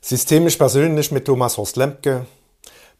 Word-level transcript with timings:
Systemisch 0.00 0.56
persönlich 0.56 1.10
mit 1.10 1.24
Thomas 1.24 1.56
Horst 1.56 1.76
Lemke. 1.76 2.26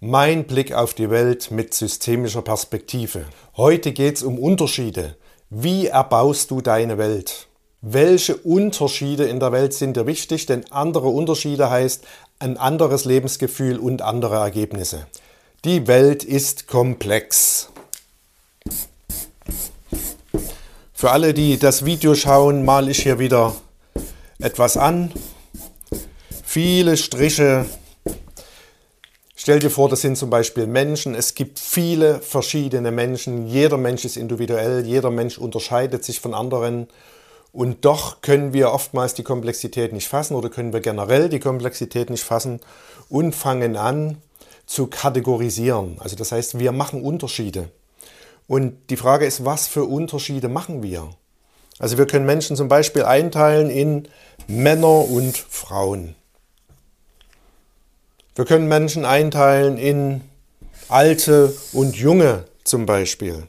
Mein 0.01 0.45
Blick 0.45 0.73
auf 0.73 0.95
die 0.95 1.11
Welt 1.11 1.51
mit 1.51 1.73
systemischer 1.73 2.43
Perspektive. 2.43 3.25
Heute 3.57 3.93
geht 3.93 4.17
es 4.17 4.23
um 4.23 4.39
Unterschiede. 4.39 5.17
Wie 5.49 5.87
erbaust 5.87 6.51
du 6.51 6.61
deine 6.61 6.99
Welt? 6.99 7.49
Welche 7.81 8.37
Unterschiede 8.37 9.25
in 9.25 9.39
der 9.39 9.53
Welt 9.53 9.75
sind 9.75 9.97
dir 9.97 10.07
wichtig? 10.07 10.47
Denn 10.47 10.65
andere 10.73 11.09
Unterschiede 11.09 11.71
heißt 11.71 12.05
ein 12.39 12.57
anderes 12.57 13.05
Lebensgefühl 13.05 13.79
und 13.79 14.03
andere 14.03 14.37
Ergebnisse. 14.37 15.07
Die 15.65 15.87
Welt 15.87 16.25
ist 16.25 16.67
komplex. 16.67 17.69
Für 20.93 21.11
alle, 21.11 21.35
die 21.35 21.59
das 21.59 21.85
Video 21.85 22.15
schauen, 22.15 22.65
male 22.65 22.91
ich 22.91 23.03
hier 23.03 23.19
wieder 23.19 23.55
etwas 24.39 24.77
an 24.77 25.13
viele 26.57 26.97
Striche. 26.97 27.67
Stell 29.35 29.59
dir 29.59 29.69
vor, 29.69 29.91
das 29.91 30.01
sind 30.01 30.17
zum 30.17 30.31
Beispiel 30.31 30.67
Menschen. 30.67 31.15
Es 31.15 31.35
gibt 31.35 31.59
viele 31.59 32.19
verschiedene 32.21 32.91
Menschen. 32.91 33.47
Jeder 33.47 33.77
Mensch 33.77 34.07
ist 34.07 34.17
individuell. 34.17 34.87
Jeder 34.87 35.11
Mensch 35.11 35.37
unterscheidet 35.37 36.03
sich 36.03 36.19
von 36.19 36.33
anderen. 36.33 36.89
Und 37.53 37.85
doch 37.85 38.23
können 38.23 38.55
wir 38.55 38.73
oftmals 38.73 39.13
die 39.13 39.23
Komplexität 39.23 39.93
nicht 39.93 40.09
fassen 40.09 40.35
oder 40.35 40.49
können 40.49 40.73
wir 40.73 40.81
generell 40.81 41.29
die 41.29 41.41
Komplexität 41.41 42.09
nicht 42.09 42.25
fassen 42.25 42.61
und 43.11 43.35
fangen 43.35 43.77
an 43.77 44.17
zu 44.65 44.87
kategorisieren. 44.87 45.99
Also 45.99 46.17
das 46.17 46.33
heißt, 46.33 46.59
wir 46.59 46.73
machen 46.73 47.03
Unterschiede. 47.03 47.69
Und 48.47 48.79
die 48.89 48.97
Frage 48.97 49.27
ist, 49.27 49.45
was 49.45 49.69
für 49.69 49.85
Unterschiede 49.85 50.49
machen 50.49 50.83
wir? 50.83 51.11
Also 51.79 51.99
wir 51.99 52.07
können 52.07 52.25
Menschen 52.25 52.57
zum 52.57 52.69
Beispiel 52.69 53.03
einteilen 53.03 53.69
in 53.69 54.09
Männer 54.49 55.07
und 55.07 55.37
Frauen. 55.37 56.15
Wir 58.37 58.45
können 58.45 58.69
Menschen 58.69 59.07
einteilen 59.07 59.79
in 59.79 60.21
alte 60.89 61.57
und 61.73 61.97
junge 61.97 62.45
zum 62.65 62.85
Beispiel. 62.85 63.45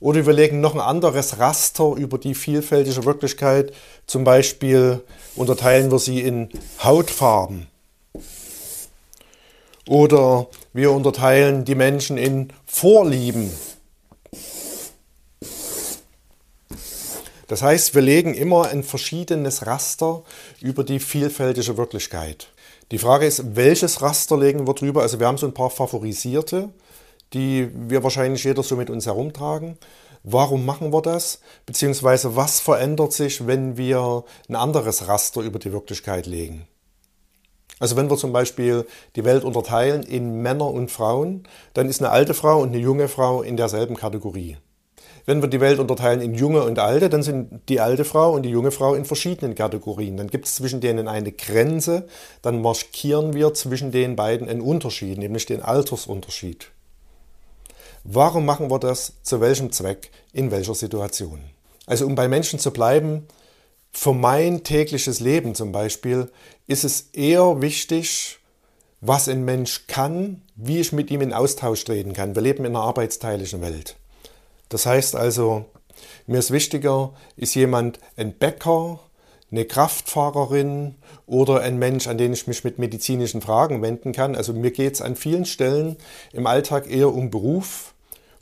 Oder 0.00 0.26
wir 0.26 0.32
legen 0.32 0.60
noch 0.60 0.74
ein 0.74 0.80
anderes 0.80 1.38
Raster 1.38 1.94
über 1.94 2.18
die 2.18 2.34
vielfältige 2.34 3.04
Wirklichkeit. 3.04 3.72
Zum 4.08 4.24
Beispiel 4.24 5.00
unterteilen 5.36 5.92
wir 5.92 6.00
sie 6.00 6.22
in 6.22 6.48
Hautfarben. 6.82 7.68
Oder 9.86 10.48
wir 10.72 10.90
unterteilen 10.90 11.64
die 11.64 11.76
Menschen 11.76 12.18
in 12.18 12.52
Vorlieben. 12.66 13.52
Das 17.46 17.62
heißt, 17.62 17.94
wir 17.94 18.02
legen 18.02 18.34
immer 18.34 18.70
ein 18.70 18.82
verschiedenes 18.82 19.66
Raster 19.66 20.24
über 20.60 20.82
die 20.82 20.98
vielfältige 20.98 21.76
Wirklichkeit. 21.76 22.48
Die 22.92 22.98
Frage 22.98 23.24
ist, 23.24 23.56
welches 23.56 24.02
Raster 24.02 24.36
legen 24.36 24.66
wir 24.66 24.74
drüber? 24.74 25.00
Also 25.00 25.18
wir 25.18 25.26
haben 25.26 25.38
so 25.38 25.46
ein 25.46 25.54
paar 25.54 25.70
favorisierte, 25.70 26.68
die 27.32 27.70
wir 27.72 28.02
wahrscheinlich 28.02 28.44
jeder 28.44 28.62
so 28.62 28.76
mit 28.76 28.90
uns 28.90 29.06
herumtragen. 29.06 29.78
Warum 30.24 30.66
machen 30.66 30.92
wir 30.92 31.00
das? 31.00 31.40
Beziehungsweise 31.64 32.36
was 32.36 32.60
verändert 32.60 33.14
sich, 33.14 33.46
wenn 33.46 33.78
wir 33.78 34.24
ein 34.46 34.56
anderes 34.56 35.08
Raster 35.08 35.40
über 35.40 35.58
die 35.58 35.72
Wirklichkeit 35.72 36.26
legen? 36.26 36.68
Also 37.78 37.96
wenn 37.96 38.10
wir 38.10 38.18
zum 38.18 38.30
Beispiel 38.30 38.86
die 39.16 39.24
Welt 39.24 39.42
unterteilen 39.42 40.02
in 40.02 40.42
Männer 40.42 40.66
und 40.66 40.90
Frauen, 40.90 41.48
dann 41.72 41.88
ist 41.88 42.02
eine 42.02 42.10
alte 42.10 42.34
Frau 42.34 42.60
und 42.60 42.68
eine 42.68 42.78
junge 42.78 43.08
Frau 43.08 43.40
in 43.40 43.56
derselben 43.56 43.96
Kategorie. 43.96 44.58
Wenn 45.24 45.40
wir 45.40 45.48
die 45.48 45.60
Welt 45.60 45.78
unterteilen 45.78 46.20
in 46.20 46.34
junge 46.34 46.64
und 46.64 46.78
alte, 46.78 47.08
dann 47.08 47.22
sind 47.22 47.60
die 47.68 47.80
alte 47.80 48.04
Frau 48.04 48.32
und 48.32 48.42
die 48.42 48.50
junge 48.50 48.72
Frau 48.72 48.94
in 48.94 49.04
verschiedenen 49.04 49.54
Kategorien. 49.54 50.16
Dann 50.16 50.28
gibt 50.28 50.46
es 50.46 50.56
zwischen 50.56 50.80
denen 50.80 51.06
eine 51.06 51.32
Grenze, 51.32 52.08
dann 52.42 52.60
markieren 52.60 53.32
wir 53.32 53.54
zwischen 53.54 53.92
den 53.92 54.16
beiden 54.16 54.48
einen 54.48 54.60
Unterschied, 54.60 55.18
nämlich 55.18 55.46
den 55.46 55.62
Altersunterschied. 55.62 56.68
Warum 58.04 58.44
machen 58.44 58.70
wir 58.70 58.80
das? 58.80 59.12
Zu 59.22 59.40
welchem 59.40 59.70
Zweck? 59.70 60.10
In 60.32 60.50
welcher 60.50 60.74
Situation? 60.74 61.38
Also 61.86 62.06
um 62.06 62.16
bei 62.16 62.26
Menschen 62.26 62.58
zu 62.58 62.72
bleiben, 62.72 63.26
für 63.92 64.14
mein 64.14 64.64
tägliches 64.64 65.20
Leben 65.20 65.54
zum 65.54 65.70
Beispiel 65.70 66.30
ist 66.66 66.82
es 66.82 67.10
eher 67.12 67.60
wichtig, 67.60 68.38
was 69.00 69.28
ein 69.28 69.44
Mensch 69.44 69.86
kann, 69.86 70.42
wie 70.56 70.80
ich 70.80 70.92
mit 70.92 71.10
ihm 71.10 71.20
in 71.20 71.32
Austausch 71.32 71.84
treten 71.84 72.12
kann. 72.12 72.34
Wir 72.34 72.42
leben 72.42 72.64
in 72.64 72.74
einer 72.74 72.84
arbeitsteiligen 72.84 73.60
Welt. 73.60 73.96
Das 74.72 74.86
heißt 74.86 75.16
also, 75.16 75.66
mir 76.26 76.38
ist 76.38 76.50
wichtiger, 76.50 77.12
ist 77.36 77.54
jemand 77.54 78.00
ein 78.16 78.32
Bäcker, 78.32 79.00
eine 79.50 79.66
Kraftfahrerin 79.66 80.94
oder 81.26 81.60
ein 81.60 81.78
Mensch, 81.78 82.06
an 82.06 82.16
den 82.16 82.32
ich 82.32 82.46
mich 82.46 82.64
mit 82.64 82.78
medizinischen 82.78 83.42
Fragen 83.42 83.82
wenden 83.82 84.12
kann. 84.12 84.34
Also 84.34 84.54
mir 84.54 84.70
geht 84.70 84.94
es 84.94 85.02
an 85.02 85.14
vielen 85.14 85.44
Stellen 85.44 85.96
im 86.32 86.46
Alltag 86.46 86.90
eher 86.90 87.12
um 87.12 87.28
Beruf 87.28 87.92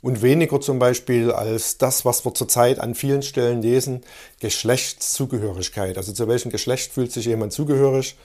und 0.01 0.21
weniger 0.21 0.61
zum 0.61 0.79
Beispiel 0.79 1.31
als 1.31 1.77
das, 1.77 2.05
was 2.05 2.23
wir 2.23 2.33
zurzeit 2.33 2.79
an 2.79 2.95
vielen 2.95 3.23
Stellen 3.23 3.61
lesen, 3.61 4.01
Geschlechtszugehörigkeit. 4.39 5.97
Also 5.97 6.13
zu 6.13 6.29
welchem 6.29 6.49
Geschlecht 6.49 6.93
fühlt 6.93 7.11
sich 7.11 7.25
jemand 7.25 7.51
zugehörig, 7.51 8.15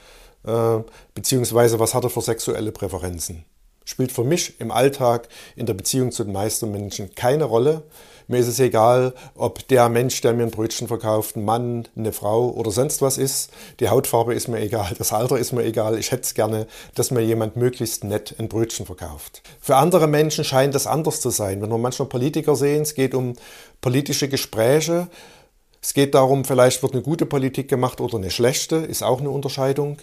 äh, 0.44 0.78
beziehungsweise 1.12 1.80
was 1.80 1.92
hat 1.92 2.04
er 2.04 2.10
für 2.10 2.22
sexuelle 2.22 2.70
Präferenzen 2.70 3.44
spielt 3.86 4.12
für 4.12 4.24
mich 4.24 4.60
im 4.60 4.70
Alltag 4.70 5.28
in 5.54 5.64
der 5.64 5.72
Beziehung 5.72 6.12
zu 6.12 6.24
den 6.24 6.34
meisten 6.34 6.70
Menschen 6.70 7.14
keine 7.14 7.44
Rolle. 7.44 7.84
Mir 8.28 8.38
ist 8.38 8.48
es 8.48 8.58
egal, 8.58 9.14
ob 9.36 9.68
der 9.68 9.88
Mensch, 9.88 10.20
der 10.20 10.34
mir 10.34 10.42
ein 10.42 10.50
Brötchen 10.50 10.88
verkauft, 10.88 11.36
ein 11.36 11.44
Mann, 11.44 11.86
eine 11.96 12.12
Frau 12.12 12.50
oder 12.50 12.72
sonst 12.72 13.00
was 13.00 13.18
ist. 13.18 13.52
Die 13.78 13.88
Hautfarbe 13.88 14.34
ist 14.34 14.48
mir 14.48 14.58
egal, 14.58 14.94
das 14.98 15.12
Alter 15.12 15.38
ist 15.38 15.52
mir 15.52 15.64
egal. 15.64 15.96
Ich 15.96 16.10
hätte 16.10 16.24
es 16.24 16.34
gerne, 16.34 16.66
dass 16.96 17.12
mir 17.12 17.20
jemand 17.20 17.54
möglichst 17.54 18.02
nett 18.02 18.34
ein 18.38 18.48
Brötchen 18.48 18.84
verkauft. 18.84 19.42
Für 19.60 19.76
andere 19.76 20.08
Menschen 20.08 20.44
scheint 20.44 20.74
das 20.74 20.88
anders 20.88 21.20
zu 21.20 21.30
sein. 21.30 21.62
Wenn 21.62 21.70
wir 21.70 21.78
manchmal 21.78 22.08
Politiker 22.08 22.56
sehen, 22.56 22.82
es 22.82 22.94
geht 22.94 23.14
um 23.14 23.34
politische 23.80 24.28
Gespräche. 24.28 25.06
Es 25.80 25.94
geht 25.94 26.16
darum, 26.16 26.44
vielleicht 26.44 26.82
wird 26.82 26.94
eine 26.94 27.02
gute 27.02 27.26
Politik 27.26 27.68
gemacht 27.68 28.00
oder 28.00 28.16
eine 28.16 28.32
schlechte, 28.32 28.74
ist 28.74 29.04
auch 29.04 29.20
eine 29.20 29.30
Unterscheidung. 29.30 29.98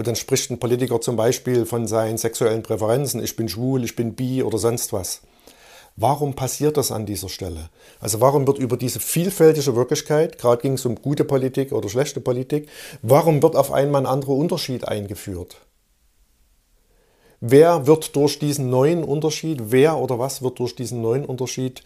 Und 0.00 0.06
dann 0.06 0.16
spricht 0.16 0.50
ein 0.50 0.58
Politiker 0.58 0.98
zum 1.02 1.16
Beispiel 1.16 1.66
von 1.66 1.86
seinen 1.86 2.16
sexuellen 2.16 2.62
Präferenzen, 2.62 3.22
ich 3.22 3.36
bin 3.36 3.50
schwul, 3.50 3.84
ich 3.84 3.96
bin 3.96 4.14
bi 4.14 4.42
oder 4.42 4.56
sonst 4.56 4.94
was. 4.94 5.20
Warum 5.94 6.32
passiert 6.32 6.78
das 6.78 6.90
an 6.90 7.04
dieser 7.04 7.28
Stelle? 7.28 7.68
Also 8.00 8.22
warum 8.22 8.46
wird 8.46 8.56
über 8.56 8.78
diese 8.78 8.98
vielfältige 8.98 9.76
Wirklichkeit, 9.76 10.38
gerade 10.38 10.62
ging 10.62 10.72
es 10.72 10.86
um 10.86 10.94
gute 10.94 11.26
Politik 11.26 11.72
oder 11.72 11.90
schlechte 11.90 12.22
Politik, 12.22 12.70
warum 13.02 13.42
wird 13.42 13.56
auf 13.56 13.72
einmal 13.72 14.00
ein 14.00 14.06
anderer 14.06 14.32
Unterschied 14.32 14.88
eingeführt? 14.88 15.58
Wer 17.40 17.86
wird 17.86 18.16
durch 18.16 18.38
diesen 18.38 18.70
neuen 18.70 19.04
Unterschied, 19.04 19.64
wer 19.64 19.98
oder 19.98 20.18
was 20.18 20.40
wird 20.40 20.60
durch 20.60 20.74
diesen 20.74 21.02
neuen 21.02 21.26
Unterschied 21.26 21.82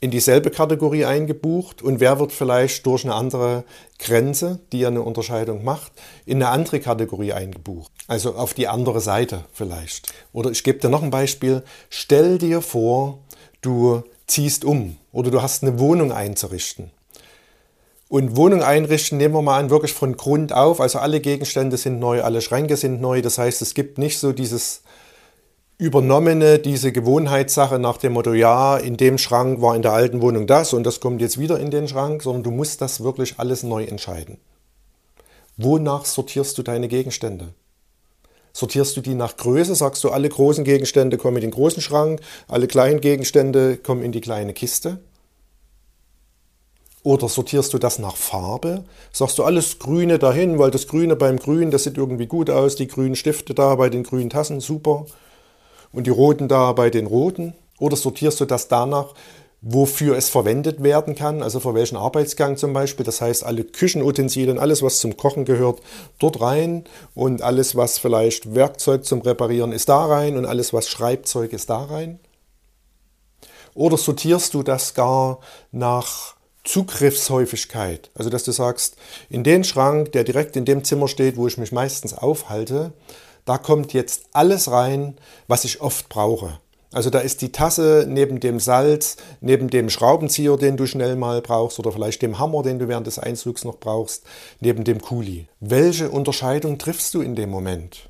in 0.00 0.10
dieselbe 0.12 0.50
Kategorie 0.50 1.04
eingebucht 1.04 1.82
und 1.82 1.98
wer 1.98 2.20
wird 2.20 2.30
vielleicht 2.30 2.86
durch 2.86 3.04
eine 3.04 3.14
andere 3.14 3.64
Grenze, 3.98 4.60
die 4.72 4.80
ja 4.80 4.88
eine 4.88 5.02
Unterscheidung 5.02 5.64
macht, 5.64 5.90
in 6.26 6.40
eine 6.40 6.52
andere 6.52 6.78
Kategorie 6.78 7.32
eingebucht. 7.32 7.90
Also 8.06 8.36
auf 8.36 8.54
die 8.54 8.68
andere 8.68 9.00
Seite 9.00 9.44
vielleicht. 9.52 10.12
Oder 10.32 10.50
ich 10.50 10.62
gebe 10.62 10.78
dir 10.78 10.90
noch 10.90 11.02
ein 11.02 11.10
Beispiel. 11.10 11.64
Stell 11.90 12.38
dir 12.38 12.62
vor, 12.62 13.18
du 13.62 14.04
ziehst 14.28 14.64
um 14.64 14.96
oder 15.10 15.32
du 15.32 15.42
hast 15.42 15.64
eine 15.64 15.80
Wohnung 15.80 16.12
einzurichten. 16.12 16.92
Und 18.08 18.36
Wohnung 18.36 18.62
einrichten, 18.62 19.18
nehmen 19.18 19.34
wir 19.34 19.42
mal 19.42 19.58
an, 19.58 19.70
wirklich 19.70 19.92
von 19.92 20.16
Grund 20.16 20.52
auf. 20.52 20.80
Also 20.80 21.00
alle 21.00 21.18
Gegenstände 21.18 21.76
sind 21.76 21.98
neu, 21.98 22.22
alle 22.22 22.40
Schränke 22.40 22.76
sind 22.76 23.00
neu. 23.00 23.22
Das 23.22 23.38
heißt, 23.38 23.60
es 23.62 23.74
gibt 23.74 23.98
nicht 23.98 24.20
so 24.20 24.30
dieses 24.30 24.82
übernommene, 25.78 26.58
diese 26.58 26.90
Gewohnheitssache 26.90 27.78
nach 27.78 27.98
dem 27.98 28.14
Motto, 28.14 28.32
ja, 28.32 28.78
in 28.78 28.96
dem 28.96 29.18
Schrank 29.18 29.60
war 29.60 29.76
in 29.76 29.82
der 29.82 29.92
alten 29.92 30.22
Wohnung 30.22 30.46
das 30.46 30.72
und 30.72 30.84
das 30.84 31.00
kommt 31.00 31.20
jetzt 31.20 31.38
wieder 31.38 31.60
in 31.60 31.70
den 31.70 31.86
Schrank, 31.86 32.22
sondern 32.22 32.42
du 32.42 32.50
musst 32.50 32.80
das 32.80 33.02
wirklich 33.02 33.34
alles 33.38 33.62
neu 33.62 33.84
entscheiden. 33.84 34.38
Wonach 35.58 36.06
sortierst 36.06 36.56
du 36.56 36.62
deine 36.62 36.88
Gegenstände? 36.88 37.52
Sortierst 38.52 38.96
du 38.96 39.02
die 39.02 39.14
nach 39.14 39.36
Größe? 39.36 39.74
Sagst 39.74 40.02
du, 40.02 40.10
alle 40.10 40.30
großen 40.30 40.64
Gegenstände 40.64 41.18
kommen 41.18 41.36
in 41.36 41.42
den 41.42 41.50
großen 41.50 41.82
Schrank, 41.82 42.20
alle 42.48 42.66
kleinen 42.66 43.02
Gegenstände 43.02 43.76
kommen 43.76 44.02
in 44.02 44.12
die 44.12 44.22
kleine 44.22 44.54
Kiste? 44.54 44.98
Oder 47.02 47.28
sortierst 47.28 47.72
du 47.74 47.78
das 47.78 47.98
nach 47.98 48.16
Farbe? 48.16 48.84
Sagst 49.12 49.38
du 49.38 49.44
alles 49.44 49.78
Grüne 49.78 50.18
dahin, 50.18 50.58
weil 50.58 50.70
das 50.70 50.88
Grüne 50.88 51.16
beim 51.16 51.38
Grün, 51.38 51.70
das 51.70 51.84
sieht 51.84 51.98
irgendwie 51.98 52.26
gut 52.26 52.48
aus, 52.48 52.76
die 52.76 52.88
grünen 52.88 53.14
Stifte 53.14 53.54
da 53.54 53.74
bei 53.74 53.90
den 53.90 54.02
grünen 54.02 54.30
Tassen, 54.30 54.60
super 54.60 55.04
und 55.96 56.06
die 56.06 56.10
roten 56.10 56.46
da 56.46 56.72
bei 56.72 56.90
den 56.90 57.06
roten? 57.06 57.54
Oder 57.78 57.96
sortierst 57.96 58.38
du 58.40 58.44
das 58.44 58.68
danach, 58.68 59.14
wofür 59.62 60.16
es 60.16 60.28
verwendet 60.28 60.82
werden 60.82 61.14
kann, 61.14 61.42
also 61.42 61.58
für 61.58 61.74
welchen 61.74 61.96
Arbeitsgang 61.96 62.58
zum 62.58 62.74
Beispiel. 62.74 63.04
Das 63.04 63.22
heißt, 63.22 63.44
alle 63.44 63.64
Küchenutensilien, 63.64 64.58
alles, 64.58 64.82
was 64.82 64.98
zum 64.98 65.16
Kochen 65.16 65.46
gehört, 65.46 65.80
dort 66.18 66.40
rein 66.40 66.84
und 67.14 67.40
alles, 67.40 67.76
was 67.76 67.98
vielleicht 67.98 68.54
Werkzeug 68.54 69.06
zum 69.06 69.22
Reparieren 69.22 69.72
ist, 69.72 69.88
da 69.88 70.04
rein 70.04 70.36
und 70.36 70.44
alles, 70.44 70.74
was 70.74 70.88
Schreibzeug 70.88 71.54
ist, 71.54 71.70
da 71.70 71.84
rein. 71.84 72.20
Oder 73.74 73.96
sortierst 73.96 74.52
du 74.52 74.62
das 74.62 74.94
gar 74.94 75.40
nach 75.72 76.36
Zugriffshäufigkeit. 76.64 78.10
Also 78.14 78.28
dass 78.28 78.44
du 78.44 78.52
sagst, 78.52 78.96
in 79.30 79.44
den 79.44 79.64
Schrank, 79.64 80.12
der 80.12 80.24
direkt 80.24 80.56
in 80.56 80.66
dem 80.66 80.84
Zimmer 80.84 81.08
steht, 81.08 81.36
wo 81.36 81.46
ich 81.46 81.58
mich 81.58 81.72
meistens 81.72 82.12
aufhalte, 82.12 82.92
da 83.46 83.56
kommt 83.56 83.94
jetzt 83.94 84.24
alles 84.32 84.70
rein, 84.70 85.16
was 85.48 85.64
ich 85.64 85.80
oft 85.80 86.10
brauche. 86.10 86.58
Also 86.92 87.10
da 87.10 87.18
ist 87.18 87.42
die 87.42 87.52
Tasse 87.52 88.06
neben 88.08 88.40
dem 88.40 88.60
Salz, 88.60 89.16
neben 89.40 89.68
dem 89.70 89.90
Schraubenzieher, 89.90 90.56
den 90.56 90.76
du 90.76 90.86
schnell 90.86 91.16
mal 91.16 91.42
brauchst, 91.42 91.78
oder 91.78 91.92
vielleicht 91.92 92.22
dem 92.22 92.38
Hammer, 92.38 92.62
den 92.62 92.78
du 92.78 92.88
während 92.88 93.06
des 93.06 93.18
Einzugs 93.18 93.64
noch 93.64 93.78
brauchst, 93.78 94.24
neben 94.60 94.84
dem 94.84 95.00
Kuli. 95.00 95.46
Welche 95.60 96.10
Unterscheidung 96.10 96.78
triffst 96.78 97.14
du 97.14 97.22
in 97.22 97.34
dem 97.34 97.50
Moment? 97.50 98.08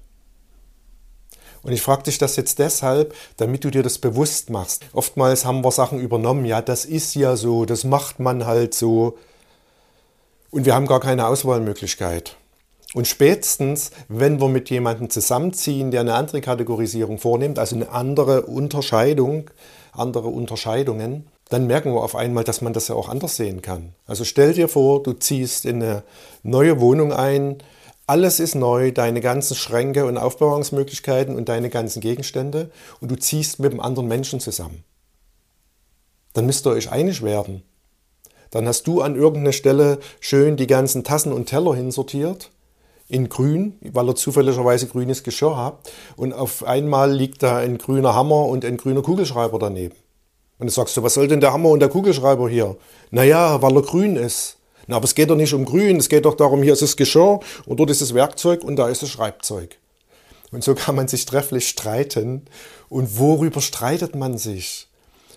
Und 1.63 1.73
ich 1.73 1.83
frage 1.83 2.05
dich 2.05 2.19
das 2.19 2.37
jetzt 2.37 2.61
deshalb, 2.61 3.13
damit 3.39 3.65
du 3.65 3.71
dir 3.71 3.83
das 3.83 3.99
bewusst 3.99 4.51
machst. 4.51 4.85
Oftmals 4.93 5.45
haben 5.45 5.65
wir 5.65 5.73
Sachen 5.73 5.99
übernommen, 5.99 6.45
ja, 6.45 6.63
das 6.63 6.85
ist 6.85 7.15
ja 7.17 7.35
so, 7.35 7.65
das 7.65 7.83
macht 7.83 8.21
man 8.21 8.47
halt 8.47 8.73
so. 8.73 9.19
Und 10.51 10.65
wir 10.65 10.77
haben 10.77 10.87
gar 10.87 11.01
keine 11.01 11.27
Auswahlmöglichkeit. 11.27 12.37
Und 12.95 13.07
spätestens, 13.09 13.91
wenn 14.09 14.41
wir 14.41 14.49
mit 14.49 14.71
jemandem 14.71 15.11
zusammenziehen, 15.11 15.91
der 15.91 16.03
eine 16.03 16.15
andere 16.15 16.41
Kategorisierung 16.41 17.19
vornimmt, 17.19 17.59
also 17.59 17.75
eine 17.75 17.91
andere 17.91 18.43
Unterscheidung, 18.43 19.51
andere 19.93 20.29
Unterscheidungen, 20.29 21.27
dann 21.49 21.67
merken 21.67 21.93
wir 21.93 22.03
auf 22.03 22.17
einmal, 22.17 22.45
dass 22.45 22.61
man 22.61 22.73
das 22.73 22.89
ja 22.89 22.95
auch 22.95 23.09
anders 23.09 23.37
sehen 23.37 23.63
kann. 23.63 23.93
Also 24.07 24.25
stell 24.25 24.53
dir 24.53 24.69
vor, 24.69 25.03
du 25.03 25.13
ziehst 25.13 25.65
in 25.65 25.83
eine 25.83 26.03
neue 26.43 26.81
Wohnung 26.81 27.13
ein, 27.13 27.59
alles 28.09 28.39
ist 28.39 28.55
neu, 28.55 28.93
deine 28.93 29.21
ganzen 29.21 29.57
Schränke 29.57 30.07
und 30.07 30.17
Aufbewahrungsmöglichkeiten 30.17 31.35
und 31.35 31.49
deine 31.49 31.71
ganzen 31.71 32.01
Gegenstände 32.01 32.71
und 33.01 33.11
du 33.11 33.17
ziehst 33.17 33.59
mit 33.59 33.73
einem 33.73 33.81
anderen 33.81 34.07
Menschen 34.07 34.39
zusammen. 34.39 34.85
Dann 36.35 36.47
müsst 36.47 36.67
ihr 36.67 36.71
euch 36.71 36.93
einig 36.93 37.23
werden. 37.23 37.63
Dann 38.53 38.69
hast 38.69 38.87
du 38.87 39.01
an 39.01 39.17
irgendeiner 39.17 39.53
Stelle 39.53 39.99
schön 40.21 40.57
die 40.57 40.69
ganzen 40.69 41.03
Tassen 41.03 41.33
und 41.33 41.47
Teller 41.47 41.75
hinsortiert 41.75 42.51
in 43.09 43.29
grün, 43.29 43.79
weil 43.81 44.09
ihr 44.09 44.17
zufälligerweise 44.17 44.87
grünes 44.87 45.23
Geschirr 45.23 45.57
habt 45.57 45.93
und 46.17 46.33
auf 46.33 46.65
einmal 46.65 47.13
liegt 47.13 47.43
da 47.43 47.59
ein 47.59 47.79
grüner 47.79 48.15
Hammer 48.15 48.47
und 48.47 48.65
ein 48.65 48.77
grüner 48.77 49.03
Kugelschreiber 49.03 49.59
daneben. 49.59 49.95
Und 50.59 50.67
dann 50.67 50.69
sagst 50.71 50.97
du, 50.97 51.03
was 51.03 51.15
soll 51.15 51.29
denn 51.29 51.41
der 51.41 51.53
Hammer 51.53 51.69
und 51.69 51.81
der 51.81 51.89
Kugelschreiber 51.89 52.49
hier? 52.49 52.77
Naja, 53.11 53.61
weil 53.63 53.77
er 53.77 53.83
grün 53.83 54.17
ist. 54.17 54.57
Na, 54.87 54.97
aber 54.97 55.05
es 55.05 55.15
geht 55.15 55.31
doch 55.31 55.37
nicht 55.37 55.53
um 55.53 55.65
Grün, 55.65 55.97
es 55.97 56.09
geht 56.09 56.25
doch 56.25 56.37
darum, 56.37 56.63
hier 56.63 56.73
ist 56.73 56.83
das 56.83 56.97
Geschirr 56.97 57.41
und 57.67 57.81
dort 57.81 57.91
ist 57.91 58.03
das 58.03 58.15
Werkzeug 58.15 58.63
und 58.63 58.77
da 58.77 58.89
ist 58.89 59.03
das 59.03 59.11
Schreibzeug. 59.11 59.77
Und 60.53 60.63
so 60.63 60.75
kann 60.75 60.95
man 60.95 61.09
sich 61.09 61.27
trefflich 61.27 61.69
streiten. 61.69 62.47
Und 62.89 63.19
worüber 63.19 63.61
streitet 63.61 64.15
man 64.15 64.39
sich? 64.39 64.89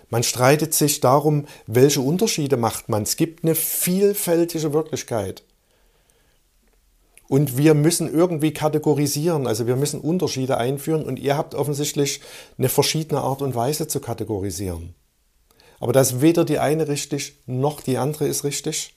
Man 0.08 0.22
streitet 0.22 0.72
sich 0.74 1.00
darum, 1.00 1.46
welche 1.66 2.00
Unterschiede 2.00 2.56
macht 2.56 2.88
man. 2.88 3.02
Es 3.02 3.16
gibt 3.16 3.44
eine 3.44 3.54
vielfältige 3.54 4.72
Wirklichkeit. 4.72 5.42
Und 7.30 7.56
wir 7.56 7.74
müssen 7.74 8.12
irgendwie 8.12 8.52
kategorisieren, 8.52 9.46
also 9.46 9.68
wir 9.68 9.76
müssen 9.76 10.00
Unterschiede 10.00 10.56
einführen 10.56 11.04
und 11.04 11.16
ihr 11.16 11.36
habt 11.36 11.54
offensichtlich 11.54 12.20
eine 12.58 12.68
verschiedene 12.68 13.20
Art 13.20 13.40
und 13.40 13.54
Weise 13.54 13.86
zu 13.86 14.00
kategorisieren. 14.00 14.96
Aber 15.78 15.92
dass 15.92 16.20
weder 16.20 16.44
die 16.44 16.58
eine 16.58 16.88
richtig 16.88 17.38
noch 17.46 17.82
die 17.82 17.98
andere 17.98 18.26
ist 18.26 18.42
richtig. 18.42 18.96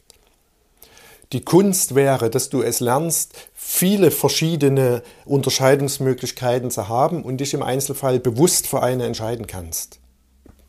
Die 1.32 1.42
Kunst 1.42 1.94
wäre, 1.94 2.32
dass 2.32 2.50
du 2.50 2.64
es 2.64 2.80
lernst, 2.80 3.34
viele 3.54 4.10
verschiedene 4.10 5.04
Unterscheidungsmöglichkeiten 5.26 6.72
zu 6.72 6.88
haben 6.88 7.22
und 7.22 7.38
dich 7.38 7.54
im 7.54 7.62
Einzelfall 7.62 8.20
bewusst 8.20 8.66
für 8.66 8.82
eine 8.82 9.06
entscheiden 9.06 9.46
kannst. 9.46 10.00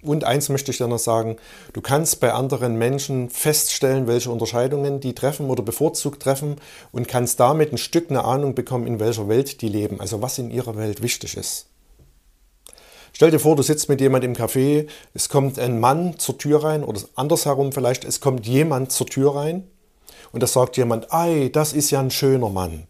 Und 0.04 0.24
eins 0.24 0.50
möchte 0.50 0.70
ich 0.70 0.76
dir 0.76 0.86
noch 0.86 0.98
sagen, 0.98 1.36
du 1.72 1.80
kannst 1.80 2.20
bei 2.20 2.32
anderen 2.34 2.76
Menschen 2.76 3.30
feststellen, 3.30 4.06
welche 4.06 4.30
Unterscheidungen 4.30 5.00
die 5.00 5.14
treffen 5.14 5.48
oder 5.48 5.62
bevorzugt 5.62 6.22
treffen 6.22 6.56
und 6.92 7.08
kannst 7.08 7.40
damit 7.40 7.72
ein 7.72 7.78
Stück 7.78 8.10
eine 8.10 8.24
Ahnung 8.24 8.54
bekommen, 8.54 8.86
in 8.86 9.00
welcher 9.00 9.28
Welt 9.28 9.62
die 9.62 9.68
leben, 9.68 10.00
also 10.00 10.20
was 10.20 10.36
in 10.36 10.50
ihrer 10.50 10.76
Welt 10.76 11.02
wichtig 11.02 11.38
ist. 11.38 11.66
Stell 13.14 13.30
dir 13.30 13.38
vor, 13.38 13.56
du 13.56 13.62
sitzt 13.62 13.88
mit 13.88 14.02
jemand 14.02 14.24
im 14.24 14.34
Café, 14.34 14.88
es 15.14 15.30
kommt 15.30 15.58
ein 15.58 15.80
Mann 15.80 16.18
zur 16.18 16.36
Tür 16.36 16.64
rein 16.64 16.84
oder 16.84 17.00
andersherum 17.14 17.72
vielleicht, 17.72 18.04
es 18.04 18.20
kommt 18.20 18.46
jemand 18.46 18.92
zur 18.92 19.06
Tür 19.06 19.36
rein 19.36 19.66
und 20.32 20.42
da 20.42 20.46
sagt 20.46 20.76
jemand, 20.76 21.14
ei, 21.14 21.48
das 21.50 21.72
ist 21.72 21.90
ja 21.90 22.00
ein 22.00 22.10
schöner 22.10 22.50
Mann. 22.50 22.88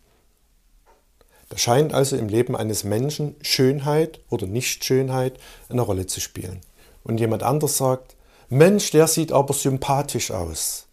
Da 1.49 1.58
scheint 1.58 1.94
also 1.94 2.17
im 2.17 2.28
Leben 2.28 2.56
eines 2.56 2.82
Menschen 2.82 3.37
Schönheit 3.43 4.19
oder 4.31 4.49
Nichtschönheit 4.49 5.38
eine 5.69 5.82
Rolle 5.82 6.06
zu 6.06 6.20
spielen. 6.20 6.60
Und 7.05 7.21
jemand 7.21 7.43
anders 7.43 7.77
sagt, 7.77 8.17
Mensch, 8.49 8.91
der 8.91 9.06
sieht 9.06 9.33
aber 9.33 9.55
sympathisch 9.55 10.31
aus. 10.31 10.87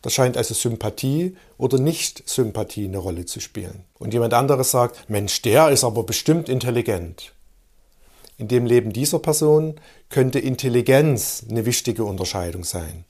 Da 0.00 0.10
scheint 0.10 0.36
also 0.36 0.54
Sympathie 0.54 1.36
oder 1.58 1.78
Nicht-Sympathie 1.78 2.86
eine 2.86 2.98
Rolle 2.98 3.24
zu 3.24 3.40
spielen. 3.40 3.84
Und 3.98 4.12
jemand 4.12 4.34
anderes 4.34 4.72
sagt, 4.72 5.08
Mensch, 5.08 5.42
der 5.42 5.70
ist 5.70 5.84
aber 5.84 6.02
bestimmt 6.02 6.48
intelligent. 6.48 7.32
In 8.36 8.48
dem 8.48 8.66
Leben 8.66 8.92
dieser 8.92 9.20
Person 9.20 9.76
könnte 10.08 10.40
Intelligenz 10.40 11.44
eine 11.48 11.64
wichtige 11.64 12.04
Unterscheidung 12.04 12.64
sein. 12.64 13.04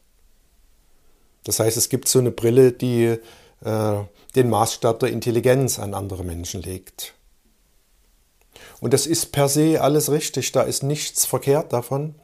Das 1.45 1.59
heißt, 1.59 1.79
es 1.79 1.89
gibt 1.89 2.09
so 2.09 2.19
eine 2.19 2.31
Brille, 2.31 2.73
die 2.73 3.17
äh, 3.65 3.95
den 4.35 4.51
Maßstab 4.51 5.01
der 5.01 5.11
Intelligenz 5.11 5.79
an 5.79 5.95
andere 5.95 6.25
Menschen 6.25 6.61
legt. 6.61 7.15
Und 8.83 8.93
das 8.93 9.07
ist 9.07 9.31
per 9.31 9.49
se 9.49 9.81
alles 9.81 10.11
richtig, 10.11 10.51
da 10.51 10.63
ist 10.63 10.83
nichts 10.83 11.25
verkehrt 11.25 11.73
davon. 11.73 12.17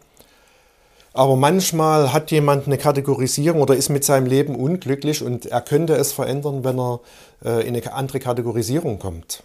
Aber 1.13 1.37
manchmal 1.37 2.13
hat 2.13 2.33
jemand 2.33 2.67
eine 2.67 2.79
Kategorisierung 2.79 3.63
oder 3.63 3.77
ist 3.77 3.91
mit 3.91 4.05
seinem 4.05 4.27
Leben 4.27 4.57
unglücklich 4.57 5.23
und 5.23 5.47
er 5.47 5.61
könnte 5.61 5.95
es 5.95 6.13
verändern, 6.13 6.65
wenn 6.65 6.81
er 6.81 7.01
äh, 7.45 7.67
in 7.67 7.77
eine 7.77 7.93
andere 7.93 8.19
Kategorisierung 8.19 8.99
kommt. 8.99 9.45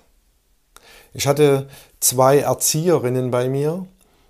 Ich 1.13 1.27
hatte 1.27 1.67
zwei 1.99 2.39
Erzieherinnen 2.39 3.29
bei 3.29 3.47
mir, 3.47 3.85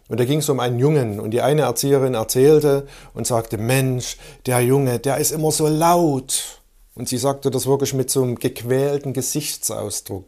und 0.09 0.19
da 0.19 0.25
ging 0.25 0.39
es 0.39 0.49
um 0.49 0.59
einen 0.59 0.77
Jungen 0.77 1.21
und 1.21 1.31
die 1.31 1.41
eine 1.41 1.61
Erzieherin 1.61 2.15
erzählte 2.15 2.85
und 3.13 3.25
sagte, 3.25 3.57
Mensch, 3.57 4.17
der 4.45 4.59
Junge, 4.59 4.99
der 4.99 5.19
ist 5.19 5.31
immer 5.31 5.51
so 5.51 5.67
laut. 5.67 6.61
Und 6.95 7.07
sie 7.07 7.17
sagte 7.17 7.49
das 7.49 7.65
wirklich 7.65 7.93
mit 7.93 8.09
so 8.09 8.23
einem 8.23 8.35
gequälten 8.35 9.13
Gesichtsausdruck. 9.13 10.25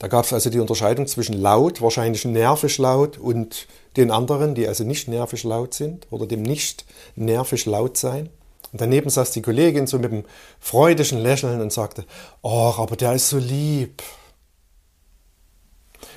Da 0.00 0.08
gab 0.08 0.24
es 0.24 0.32
also 0.32 0.48
die 0.48 0.60
Unterscheidung 0.60 1.06
zwischen 1.06 1.34
laut, 1.34 1.82
wahrscheinlich 1.82 2.24
nervisch 2.24 2.78
laut, 2.78 3.18
und 3.18 3.68
den 3.98 4.10
anderen, 4.10 4.54
die 4.54 4.66
also 4.66 4.82
nicht 4.82 5.08
nervisch 5.08 5.44
laut 5.44 5.74
sind 5.74 6.06
oder 6.10 6.26
dem 6.26 6.42
nicht 6.42 6.86
nervisch 7.16 7.66
laut 7.66 7.98
sein. 7.98 8.30
Und 8.72 8.80
daneben 8.80 9.10
saß 9.10 9.30
die 9.32 9.42
Kollegin 9.42 9.86
so 9.86 9.98
mit 9.98 10.10
einem 10.10 10.24
freudigen 10.58 11.18
Lächeln 11.18 11.60
und 11.60 11.70
sagte, 11.70 12.06
ach, 12.42 12.78
aber 12.78 12.96
der 12.96 13.12
ist 13.12 13.28
so 13.28 13.36
lieb. 13.36 14.02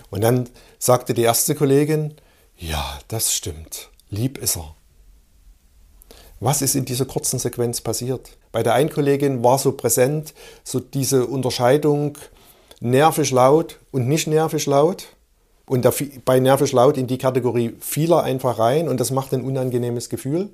Und 0.09 0.21
dann 0.21 0.49
sagte 0.79 1.13
die 1.13 1.23
erste 1.23 1.53
Kollegin, 1.53 2.13
ja, 2.55 2.99
das 3.09 3.33
stimmt, 3.33 3.89
lieb 4.09 4.37
ist 4.37 4.55
er. 4.55 4.75
Was 6.39 6.61
ist 6.61 6.75
in 6.75 6.85
dieser 6.85 7.05
kurzen 7.05 7.39
Sequenz 7.39 7.81
passiert? 7.81 8.37
Bei 8.53 8.63
der 8.63 8.75
einen 8.75 8.89
Kollegin 8.89 9.43
war 9.43 9.59
so 9.59 9.73
präsent, 9.73 10.33
so 10.63 10.79
diese 10.79 11.25
Unterscheidung 11.25 12.17
nervisch 12.83 13.31
laut 13.31 13.79
und 13.91 14.07
nicht 14.07 14.27
nervisch 14.27 14.65
laut. 14.65 15.07
Und 15.65 15.87
bei 16.25 16.39
nervisch 16.39 16.73
laut 16.73 16.97
in 16.97 17.07
die 17.07 17.17
Kategorie 17.17 17.75
vieler 17.79 18.23
einfach 18.23 18.59
rein 18.59 18.89
und 18.89 18.99
das 18.99 19.11
macht 19.11 19.33
ein 19.33 19.43
unangenehmes 19.43 20.09
Gefühl. 20.09 20.49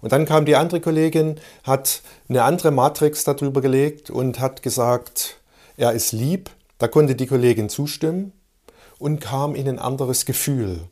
Und 0.00 0.12
dann 0.12 0.24
kam 0.24 0.46
die 0.46 0.56
andere 0.56 0.80
Kollegin, 0.80 1.38
hat 1.62 2.02
eine 2.28 2.42
andere 2.42 2.70
Matrix 2.70 3.24
darüber 3.24 3.60
gelegt 3.60 4.10
und 4.10 4.40
hat 4.40 4.62
gesagt, 4.62 5.36
er 5.76 5.92
ist 5.92 6.12
lieb. 6.12 6.50
Da 6.78 6.88
konnte 6.88 7.14
die 7.14 7.26
Kollegin 7.26 7.68
zustimmen 7.68 8.32
und 8.98 9.20
kam 9.20 9.54
in 9.54 9.68
ein 9.68 9.78
anderes 9.78 10.24
Gefühl. 10.24 10.88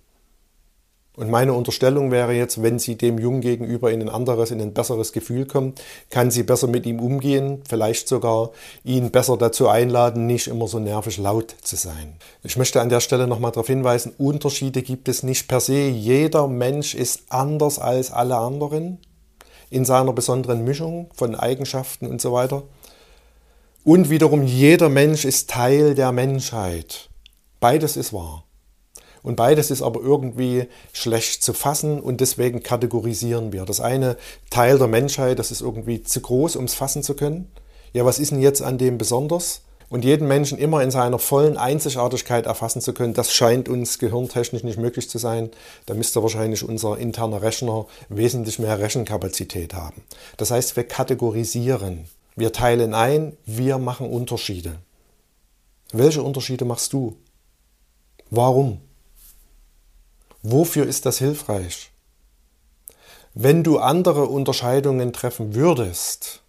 Und 1.14 1.31
meine 1.31 1.52
Unterstellung 1.52 2.11
wäre 2.11 2.33
jetzt, 2.33 2.62
wenn 2.62 2.78
sie 2.78 2.97
dem 2.97 3.19
Jungen 3.19 3.42
gegenüber 3.42 3.92
in 3.92 4.00
ein 4.00 4.09
anderes, 4.09 4.50
in 4.50 4.62
ein 4.62 4.73
besseres 4.73 5.12
Gefühl 5.12 5.45
kommt, 5.45 5.83
kann 6.09 6.31
sie 6.31 6.42
besser 6.42 6.69
mit 6.69 6.87
ihm 6.87 7.00
umgehen, 7.00 7.62
vielleicht 7.69 8.09
sogar 8.09 8.52
ihn 8.83 9.11
besser 9.11 9.37
dazu 9.37 9.69
einladen, 9.69 10.26
nicht 10.26 10.47
immer 10.49 10.69
so 10.69 10.78
nervig 10.78 11.19
laut 11.19 11.54
zu 11.61 11.76
sein. 11.76 12.16
Ich 12.42 12.57
möchte 12.57 12.81
an 12.81 12.88
der 12.88 13.00
Stelle 13.00 13.26
nochmal 13.26 13.52
darauf 13.52 13.66
hinweisen, 13.66 14.14
Unterschiede 14.16 14.81
gibt 14.81 15.07
es 15.09 15.23
nicht 15.23 15.49
per 15.49 15.61
se. 15.61 15.88
Jeder 15.88 16.49
Mensch 16.49 16.95
ist 16.95 17.25
anders 17.28 17.78
als 17.78 18.11
alle 18.11 18.38
anderen 18.38 18.99
in 19.69 19.85
seiner 19.85 20.14
besonderen 20.14 20.64
Mischung 20.64 21.11
von 21.14 21.35
Eigenschaften 21.35 22.07
und 22.07 22.23
so 22.23 22.33
weiter. 22.33 22.62
Und 23.85 24.09
wiederum, 24.09 24.45
jeder 24.45 24.88
Mensch 24.88 25.26
ist 25.26 25.50
Teil 25.50 25.95
der 25.95 26.12
Menschheit. 26.12 27.11
Beides 27.61 27.97
ist 27.97 28.14
wahr. 28.14 28.45
Und 29.23 29.37
beides 29.37 29.71
ist 29.71 29.83
aber 29.83 30.00
irgendwie 30.00 30.67
schlecht 30.93 31.45
zu 31.45 31.52
fassen 31.52 32.00
und 32.00 32.21
deswegen 32.21 32.62
kategorisieren 32.62 33.52
wir. 33.52 33.64
Das 33.64 33.81
eine 33.81 34.17
Teil 34.50 34.79
der 34.79 34.88
Menschheit, 34.88 35.38
das 35.38 35.50
ist 35.50 35.61
irgendwie 35.61 36.02
zu 36.02 36.21
groß, 36.21 36.57
um 36.57 36.64
es 36.64 36.75
fassen 36.75 37.02
zu 37.02 37.14
können. 37.14 37.50
Ja, 37.93 38.05
was 38.05 38.19
ist 38.19 38.33
denn 38.33 38.41
jetzt 38.41 38.62
an 38.62 38.79
dem 38.79 38.99
besonders? 38.99 39.62
und 39.93 40.07
jeden 40.07 40.26
Menschen 40.26 40.57
immer 40.57 40.83
in 40.83 40.91
seiner 40.91 41.19
vollen 41.19 41.59
Einzigartigkeit 41.59 42.47
erfassen 42.47 42.81
zu 42.81 42.95
können, 42.95 43.12
das 43.12 43.35
scheint 43.35 43.69
uns 43.69 43.99
gehirntechnisch 43.99 44.64
nicht 44.64 44.79
möglich 44.79 45.11
zu 45.11 45.19
sein. 45.19 45.50
Da 45.85 45.93
müsste 45.93 46.23
wahrscheinlich 46.23 46.67
unser 46.67 46.97
interner 46.97 47.43
Rechner 47.43 47.85
wesentlich 48.09 48.59
mehr 48.59 48.79
Rechenkapazität 48.79 49.75
haben. 49.75 50.00
Das 50.38 50.50
heißt, 50.50 50.76
wir 50.76 50.85
kategorisieren, 50.85 52.07
wir 52.37 52.55
teilen 52.55 52.95
ein, 52.95 53.37
wir 53.45 53.76
machen 53.76 54.09
Unterschiede. 54.09 54.76
Welche 55.93 56.23
Unterschiede 56.23 56.64
machst 56.64 56.95
du? 56.95 57.19
Warum? 58.31 58.81
Wofür 60.42 60.87
ist 60.87 61.06
das 61.06 61.18
hilfreich? 61.18 61.92
Wenn 63.34 63.62
du 63.62 63.78
andere 63.78 64.26
Unterscheidungen 64.26 65.12
treffen 65.12 65.54
würdest, 65.54 66.42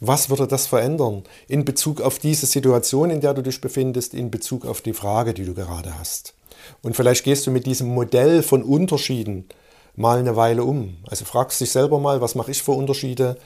was 0.00 0.30
würde 0.30 0.46
das 0.46 0.66
verändern 0.66 1.24
in 1.48 1.64
Bezug 1.64 2.00
auf 2.00 2.18
diese 2.18 2.46
Situation, 2.46 3.10
in 3.10 3.20
der 3.20 3.34
du 3.34 3.42
dich 3.42 3.60
befindest, 3.60 4.14
in 4.14 4.30
Bezug 4.30 4.64
auf 4.64 4.80
die 4.80 4.92
Frage, 4.92 5.34
die 5.34 5.44
du 5.44 5.54
gerade 5.54 5.98
hast? 5.98 6.34
Und 6.82 6.94
vielleicht 6.94 7.24
gehst 7.24 7.46
du 7.46 7.50
mit 7.50 7.66
diesem 7.66 7.88
Modell 7.88 8.42
von 8.42 8.62
Unterschieden 8.62 9.48
mal 9.96 10.18
eine 10.18 10.36
Weile 10.36 10.64
um. 10.64 10.98
Also 11.06 11.24
fragst 11.24 11.60
dich 11.60 11.70
selber 11.70 11.98
mal, 11.98 12.20
was 12.20 12.34
mache 12.34 12.50
ich 12.50 12.62
für 12.62 12.72
Unterschiede? 12.72 13.36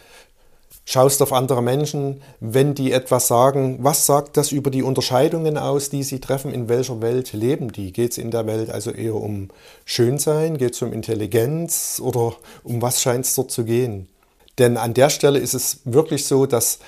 Schaust 0.91 1.21
auf 1.21 1.35
andere 1.35 1.63
Menschen, 1.63 2.23
wenn 2.41 2.75
die 2.75 2.93
etwas 2.93 3.29
sagen, 3.29 3.77
was 3.83 4.07
sagt 4.07 4.39
das 4.39 4.53
über 4.53 4.71
die 4.71 4.83
Unterscheidungen 4.83 5.59
aus, 5.59 5.91
die 5.91 6.03
sie 6.03 6.19
treffen? 6.19 6.51
In 6.51 6.71
welcher 6.71 7.03
Welt 7.03 7.35
leben 7.35 7.73
die? 7.73 7.93
Geht 7.93 8.13
es 8.13 8.17
in 8.17 8.31
der 8.31 8.47
Welt 8.47 8.71
also 8.71 8.93
eher 8.93 9.15
um 9.15 9.51
Schönsein? 9.85 10.57
Geht 10.57 10.73
es 10.73 10.81
um 10.81 10.95
Intelligenz? 10.95 12.01
Oder 12.03 12.33
um 12.65 12.81
was 12.81 13.03
scheint 13.03 13.27
es 13.27 13.35
dort 13.35 13.51
zu 13.51 13.65
gehen? 13.65 14.09
Denn 14.57 14.79
an 14.79 14.95
der 14.95 15.11
Stelle 15.11 15.39
ist 15.39 15.53
es 15.53 15.81
wirklich 15.85 16.25
so, 16.25 16.47
dass 16.47 16.79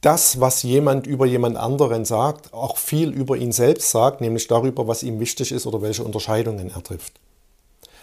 das, 0.00 0.40
was 0.40 0.62
jemand 0.62 1.06
über 1.06 1.26
jemand 1.26 1.58
anderen 1.58 2.06
sagt, 2.06 2.54
auch 2.54 2.78
viel 2.78 3.10
über 3.10 3.36
ihn 3.36 3.52
selbst 3.52 3.90
sagt, 3.90 4.22
nämlich 4.22 4.46
darüber, 4.48 4.88
was 4.88 5.02
ihm 5.02 5.20
wichtig 5.20 5.52
ist 5.52 5.66
oder 5.66 5.82
welche 5.82 6.02
Unterscheidungen 6.02 6.70
er 6.74 6.82
trifft. 6.82 7.12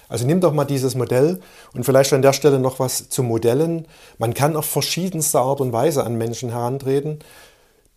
Also 0.07 0.25
nimm 0.25 0.41
doch 0.41 0.53
mal 0.53 0.65
dieses 0.65 0.95
Modell 0.95 1.39
und 1.74 1.83
vielleicht 1.83 2.13
an 2.13 2.21
der 2.21 2.33
Stelle 2.33 2.59
noch 2.59 2.79
was 2.79 3.09
zu 3.09 3.24
Modellen. 3.24 3.88
Man 4.17 4.33
kann 4.33 4.55
auf 4.55 4.65
verschiedenste 4.65 5.39
Art 5.39 5.62
und 5.62 5.74
Weise 5.74 6.03
an 6.03 6.15
Menschen 6.15 6.50
herantreten. 6.50 7.19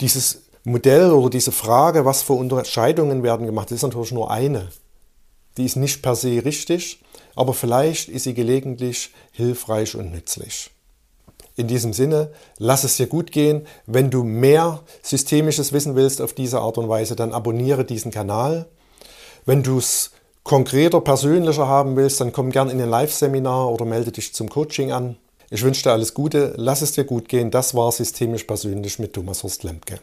Dieses 0.01 0.43
Modell 0.65 1.11
oder 1.13 1.31
diese 1.31 1.53
Frage, 1.53 2.05
was 2.05 2.23
für 2.23 2.35
Unterscheidungen 2.35 3.23
werden 3.23 3.47
gemacht, 3.47 3.71
ist 3.71 3.83
natürlich 3.83 4.13
nur 4.13 4.31
eine. 4.31 4.69
Die 5.57 5.65
ist 5.65 5.77
nicht 5.77 6.03
per 6.03 6.15
se 6.15 6.45
richtig, 6.45 7.01
aber 7.35 7.53
vielleicht 7.53 8.09
ist 8.09 8.25
sie 8.25 8.35
gelegentlich 8.35 9.11
hilfreich 9.33 9.97
und 9.97 10.13
nützlich. 10.13 10.71
In 11.57 11.67
diesem 11.67 11.93
Sinne, 11.93 12.31
lass 12.59 12.85
es 12.85 12.97
dir 12.97 13.09
gut 13.09 13.33
gehen. 13.33 13.67
Wenn 13.85 14.11
du 14.11 14.23
mehr 14.23 14.83
systemisches 15.03 15.73
Wissen 15.73 15.97
willst 15.97 16.21
auf 16.23 16.33
diese 16.33 16.61
Art 16.61 16.79
und 16.79 16.89
Weise, 16.89 17.17
dann 17.17 17.33
abonniere 17.33 17.85
diesen 17.85 18.13
Kanal. 18.13 18.67
Wenn 19.45 19.65
du 19.65 19.79
es 19.79 20.13
konkreter, 20.49 21.01
persönlicher 21.01 21.69
haben 21.69 21.95
willst, 21.95 22.21
dann 22.21 22.33
komm 22.33 22.51
gern 22.51 22.71
in 22.71 22.81
ein 22.81 22.89
Live-Seminar 22.89 23.71
oder 23.71 23.85
melde 23.85 24.11
dich 24.11 24.35
zum 24.35 24.49
Coaching 24.49 24.91
an. 24.91 25.17
Ich 25.51 25.63
wünsche 25.63 25.83
dir 25.83 25.93
alles 25.93 26.15
Gute, 26.15 26.55
lass 26.57 26.83
es 26.83 26.93
dir 26.93 27.05
gut 27.05 27.29
gehen. 27.29 27.51
Das 27.51 27.75
war 27.75 27.93
Systemisch 27.93 28.45
Persönlich 28.45 28.99
mit 28.99 29.13
Thomas 29.13 29.43
Horst 29.43 29.63
Lemke. 29.63 30.01